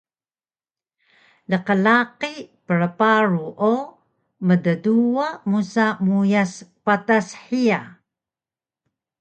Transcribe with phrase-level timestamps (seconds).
[1.51, 2.31] Lqlaqi
[2.65, 3.73] prparu o
[4.47, 6.53] mtduwa musa muyas
[6.85, 7.79] patas hiya